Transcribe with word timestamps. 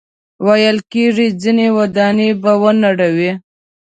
ویل 0.45 0.77
کېږي 0.91 1.27
ځینې 1.41 1.67
ودانۍ 1.77 2.29
به 2.41 2.51
ونړوي. 2.61 3.31